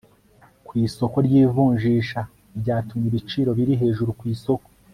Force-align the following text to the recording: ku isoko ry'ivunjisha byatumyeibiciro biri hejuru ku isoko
ku 0.65 0.71
isoko 0.85 1.17
ry'ivunjisha 1.25 2.19
byatumyeibiciro 2.59 3.49
biri 3.57 3.73
hejuru 3.81 4.11
ku 4.19 4.23
isoko 4.35 4.67